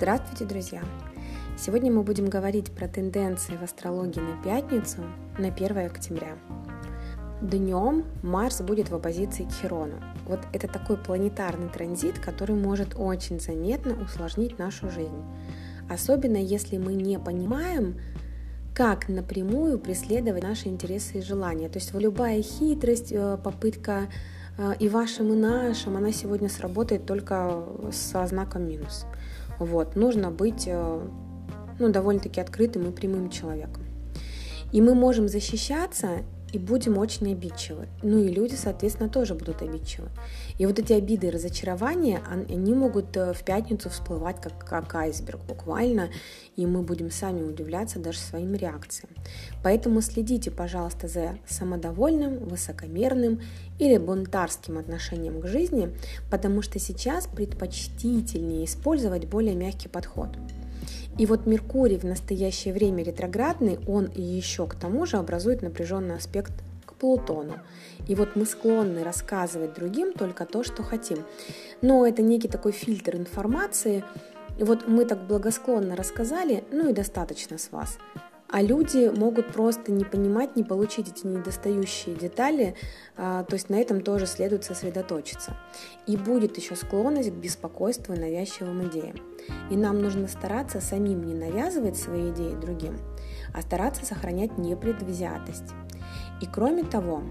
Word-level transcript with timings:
Здравствуйте, 0.00 0.46
друзья! 0.46 0.82
Сегодня 1.58 1.92
мы 1.92 2.02
будем 2.02 2.30
говорить 2.30 2.72
про 2.72 2.88
тенденции 2.88 3.54
в 3.58 3.62
астрологии 3.62 4.20
на 4.20 4.42
пятницу, 4.42 5.02
на 5.36 5.48
1 5.48 5.76
октября. 5.76 6.38
Днем 7.42 8.06
Марс 8.22 8.62
будет 8.62 8.88
в 8.88 8.94
оппозиции 8.94 9.44
к 9.44 9.52
Херону. 9.52 10.02
Вот 10.26 10.40
это 10.54 10.68
такой 10.68 10.96
планетарный 10.96 11.68
транзит, 11.68 12.18
который 12.18 12.54
может 12.54 12.94
очень 12.96 13.40
заметно 13.40 13.92
усложнить 14.02 14.58
нашу 14.58 14.90
жизнь. 14.90 15.22
Особенно 15.90 16.38
если 16.38 16.78
мы 16.78 16.94
не 16.94 17.18
понимаем, 17.18 18.00
как 18.74 19.06
напрямую 19.10 19.78
преследовать 19.78 20.44
наши 20.44 20.68
интересы 20.68 21.18
и 21.18 21.22
желания. 21.22 21.68
То 21.68 21.78
есть 21.78 21.92
любая 21.92 22.40
хитрость, 22.40 23.12
э, 23.12 23.36
попытка 23.44 24.08
э, 24.56 24.76
и 24.78 24.88
вашим, 24.88 25.34
и 25.34 25.36
нашим, 25.36 25.98
она 25.98 26.10
сегодня 26.10 26.48
сработает 26.48 27.04
только 27.04 27.66
со 27.92 28.26
знаком 28.26 28.66
минус. 28.66 29.04
Вот, 29.60 29.94
нужно 29.94 30.30
быть 30.30 30.64
э, 30.66 31.00
ну, 31.78 31.90
довольно-таки 31.90 32.40
открытым 32.40 32.88
и 32.88 32.92
прямым 32.92 33.28
человеком. 33.28 33.84
И 34.72 34.80
мы 34.80 34.94
можем 34.94 35.28
защищаться 35.28 36.24
и 36.52 36.58
будем 36.58 36.98
очень 36.98 37.32
обидчивы. 37.32 37.86
Ну 38.02 38.18
и 38.18 38.28
люди, 38.28 38.54
соответственно, 38.54 39.08
тоже 39.08 39.34
будут 39.34 39.62
обидчивы. 39.62 40.08
И 40.58 40.66
вот 40.66 40.78
эти 40.78 40.92
обиды 40.92 41.28
и 41.28 41.30
разочарования, 41.30 42.22
они 42.48 42.74
могут 42.74 43.16
э, 43.16 43.32
в 43.32 43.42
пятницу 43.44 43.88
всплывать 43.88 44.40
как, 44.40 44.58
как 44.66 44.94
айсберг 44.94 45.40
буквально, 45.48 46.10
и 46.56 46.66
мы 46.66 46.82
будем 46.82 47.10
сами 47.10 47.42
удивляться 47.42 47.98
даже 47.98 48.18
своим 48.18 48.54
реакциям. 48.54 49.10
Поэтому 49.62 50.00
следите, 50.00 50.50
пожалуйста, 50.50 51.08
за 51.08 51.38
самодовольным, 51.46 52.38
высокомерным 52.38 53.40
или 53.78 53.96
бунтарским 53.98 54.78
отношением 54.78 55.40
к 55.40 55.46
жизни, 55.46 55.94
потому 56.30 56.62
что 56.62 56.78
сейчас 56.78 57.26
предпочтительнее 57.26 58.64
использовать 58.64 59.26
более 59.26 59.54
мягкий 59.54 59.88
подход. 59.88 60.28
И 61.18 61.26
вот 61.26 61.46
Меркурий 61.46 61.98
в 61.98 62.04
настоящее 62.04 62.72
время 62.74 63.02
ретроградный, 63.02 63.78
он 63.86 64.10
еще 64.14 64.66
к 64.66 64.74
тому 64.74 65.06
же 65.06 65.16
образует 65.16 65.62
напряженный 65.62 66.16
аспект 66.16 66.52
к 66.84 66.94
Плутону. 66.94 67.54
И 68.08 68.14
вот 68.14 68.36
мы 68.36 68.46
склонны 68.46 69.04
рассказывать 69.04 69.74
другим 69.74 70.12
только 70.12 70.46
то, 70.46 70.62
что 70.62 70.82
хотим. 70.82 71.18
Но 71.82 72.06
это 72.06 72.22
некий 72.22 72.48
такой 72.48 72.72
фильтр 72.72 73.16
информации. 73.16 74.04
И 74.58 74.64
вот 74.64 74.88
мы 74.88 75.04
так 75.04 75.26
благосклонно 75.26 75.96
рассказали, 75.96 76.64
ну 76.70 76.88
и 76.88 76.92
достаточно 76.92 77.58
с 77.58 77.72
вас. 77.72 77.98
А 78.52 78.62
люди 78.62 79.10
могут 79.16 79.52
просто 79.52 79.92
не 79.92 80.04
понимать, 80.04 80.56
не 80.56 80.64
получить 80.64 81.08
эти 81.08 81.24
недостающие 81.24 82.16
детали, 82.16 82.74
а, 83.16 83.44
то 83.44 83.54
есть 83.54 83.70
на 83.70 83.76
этом 83.76 84.00
тоже 84.00 84.26
следует 84.26 84.64
сосредоточиться. 84.64 85.56
И 86.08 86.16
будет 86.16 86.56
еще 86.56 86.74
склонность 86.74 87.30
к 87.30 87.34
беспокойству 87.34 88.12
и 88.14 88.18
навязчивым 88.18 88.88
идеям. 88.88 89.16
И 89.70 89.76
нам 89.76 90.00
нужно 90.00 90.26
стараться 90.26 90.80
самим 90.80 91.22
не 91.22 91.34
навязывать 91.34 91.96
свои 91.96 92.30
идеи 92.30 92.54
другим, 92.54 92.98
а 93.54 93.62
стараться 93.62 94.04
сохранять 94.04 94.58
непредвзятость. 94.58 95.72
И 96.40 96.46
кроме 96.46 96.82
того, 96.82 97.22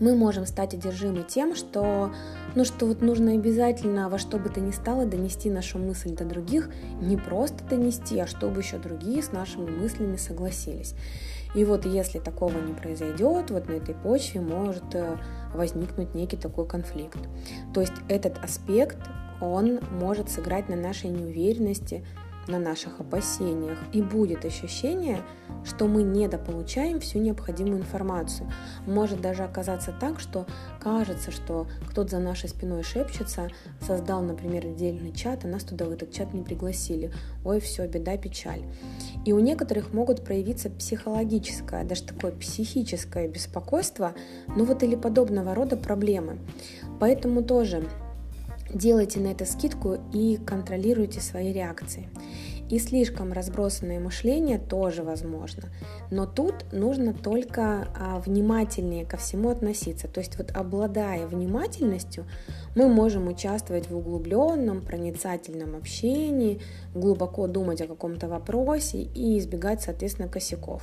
мы 0.00 0.14
можем 0.14 0.46
стать 0.46 0.74
одержимы 0.74 1.22
тем, 1.22 1.54
что, 1.54 2.12
ну, 2.54 2.64
что 2.64 2.86
вот 2.86 3.02
нужно 3.02 3.32
обязательно 3.32 4.08
во 4.08 4.18
что 4.18 4.38
бы 4.38 4.48
то 4.48 4.60
ни 4.60 4.70
стало 4.70 5.06
донести 5.06 5.50
нашу 5.50 5.78
мысль 5.78 6.14
до 6.14 6.24
других, 6.24 6.70
не 7.00 7.16
просто 7.16 7.64
донести, 7.64 8.18
а 8.18 8.26
чтобы 8.26 8.60
еще 8.60 8.78
другие 8.78 9.22
с 9.22 9.32
нашими 9.32 9.70
мыслями 9.70 10.16
согласились. 10.16 10.94
И 11.54 11.64
вот 11.64 11.86
если 11.86 12.18
такого 12.18 12.58
не 12.60 12.74
произойдет, 12.74 13.50
вот 13.50 13.68
на 13.68 13.72
этой 13.72 13.94
почве 13.94 14.40
может 14.40 14.94
э, 14.94 15.16
возникнуть 15.54 16.14
некий 16.14 16.36
такой 16.36 16.66
конфликт. 16.66 17.18
То 17.72 17.80
есть 17.80 17.94
этот 18.08 18.36
аспект, 18.44 18.98
он 19.40 19.80
может 19.92 20.28
сыграть 20.28 20.68
на 20.68 20.76
нашей 20.76 21.08
неуверенности, 21.08 22.04
на 22.48 22.58
наших 22.58 23.00
опасениях, 23.00 23.78
и 23.92 24.02
будет 24.02 24.44
ощущение, 24.44 25.22
что 25.64 25.86
мы 25.86 26.02
недополучаем 26.02 27.00
всю 27.00 27.18
необходимую 27.18 27.80
информацию. 27.80 28.50
Может 28.86 29.20
даже 29.20 29.42
оказаться 29.42 29.92
так, 29.98 30.20
что 30.20 30.46
кажется, 30.80 31.30
что 31.30 31.66
кто-то 31.90 32.10
за 32.10 32.18
нашей 32.18 32.48
спиной 32.48 32.82
шепчется, 32.82 33.50
создал, 33.80 34.22
например, 34.22 34.66
отдельный 34.66 35.12
чат, 35.12 35.44
а 35.44 35.48
нас 35.48 35.64
туда 35.64 35.86
в 35.86 35.90
этот 35.90 36.12
чат 36.12 36.32
не 36.34 36.42
пригласили. 36.42 37.12
Ой, 37.44 37.60
все, 37.60 37.86
беда, 37.88 38.16
печаль. 38.16 38.62
И 39.24 39.32
у 39.32 39.38
некоторых 39.40 39.92
могут 39.92 40.24
проявиться 40.24 40.70
психологическое, 40.70 41.84
даже 41.84 42.04
такое 42.04 42.32
психическое 42.32 43.28
беспокойство, 43.28 44.14
ну 44.48 44.64
вот 44.64 44.82
или 44.82 44.94
подобного 44.94 45.54
рода 45.54 45.76
проблемы. 45.76 46.38
Поэтому 47.00 47.42
тоже 47.42 47.84
Делайте 48.72 49.20
на 49.20 49.28
это 49.28 49.44
скидку 49.44 49.96
и 50.12 50.38
контролируйте 50.38 51.20
свои 51.20 51.52
реакции. 51.52 52.08
И 52.68 52.80
слишком 52.80 53.32
разбросанное 53.32 54.00
мышление 54.00 54.58
тоже 54.58 55.04
возможно. 55.04 55.64
Но 56.10 56.26
тут 56.26 56.72
нужно 56.72 57.14
только 57.14 57.86
а, 57.96 58.18
внимательнее 58.18 59.04
ко 59.04 59.16
всему 59.18 59.50
относиться. 59.50 60.08
То 60.08 60.18
есть 60.18 60.36
вот 60.36 60.50
обладая 60.50 61.28
внимательностью, 61.28 62.24
мы 62.74 62.88
можем 62.88 63.28
участвовать 63.28 63.88
в 63.88 63.96
углубленном, 63.96 64.80
проницательном 64.80 65.76
общении, 65.76 66.60
глубоко 66.92 67.46
думать 67.46 67.80
о 67.82 67.86
каком-то 67.86 68.26
вопросе 68.26 69.02
и 69.02 69.38
избегать, 69.38 69.82
соответственно, 69.82 70.28
косяков. 70.28 70.82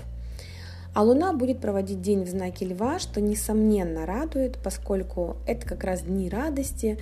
А 0.93 1.01
Луна 1.01 1.33
будет 1.33 1.59
проводить 1.59 2.01
день 2.01 2.23
в 2.23 2.29
знаке 2.29 2.65
Льва, 2.65 2.99
что 2.99 3.19
несомненно 3.19 4.05
радует, 4.05 4.57
поскольку 4.63 5.37
это 5.47 5.67
как 5.67 5.83
раз 5.83 6.03
дни 6.03 6.29
радости, 6.29 6.99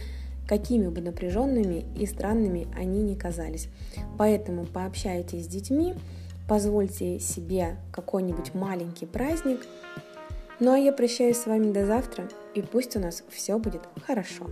какими 0.52 0.90
бы 0.90 1.00
напряженными 1.00 1.86
и 1.96 2.06
странными 2.06 2.68
они 2.76 3.02
ни 3.04 3.16
казались. 3.16 3.70
Поэтому 4.18 4.66
пообщайтесь 4.66 5.46
с 5.46 5.48
детьми, 5.48 5.94
позвольте 6.46 7.22
себе 7.22 7.78
какой-нибудь 7.94 8.54
маленький 8.54 9.06
праздник. 9.06 9.62
Ну 10.60 10.74
а 10.74 10.78
я 10.78 10.92
прощаюсь 10.92 11.38
с 11.38 11.46
вами 11.46 11.72
до 11.72 11.86
завтра, 11.86 12.28
и 12.54 12.62
пусть 12.62 12.98
у 12.98 13.00
нас 13.00 13.24
все 13.30 13.58
будет 13.60 13.84
хорошо. 14.06 14.46